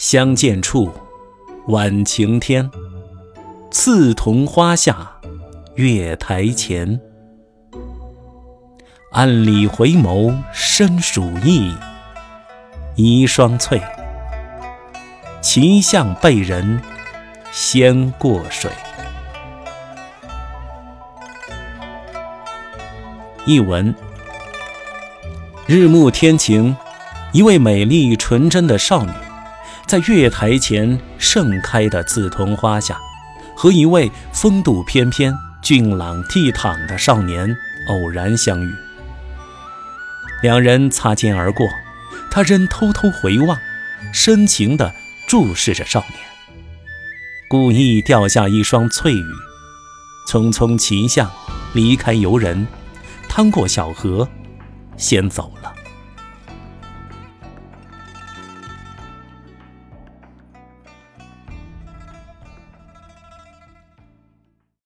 [0.00, 0.90] 相见处，
[1.66, 2.70] 晚晴天。
[3.70, 5.12] 刺桐花下，
[5.74, 6.98] 月台前。
[9.12, 11.74] 暗里回眸深暑意，
[12.96, 13.78] 遗霜翠。
[15.42, 16.80] 骑象被人
[17.52, 18.70] 先过水。
[23.44, 23.94] 译文：
[25.66, 26.74] 日暮天晴，
[27.34, 29.12] 一位美丽纯真的少女，
[29.90, 32.96] 在月台前盛开的紫藤花下，
[33.56, 37.56] 和一位风度翩翩、俊朗倜傥的少年
[37.88, 38.72] 偶然相遇。
[40.44, 41.66] 两人擦肩而过，
[42.30, 43.58] 他仍偷偷回望，
[44.12, 44.92] 深情地
[45.26, 46.20] 注视着少年，
[47.48, 49.24] 故意掉下一双翠羽，
[50.28, 51.28] 匆匆骑象
[51.72, 52.64] 离开游人，
[53.28, 54.28] 趟过小河，
[54.96, 55.74] 先走了。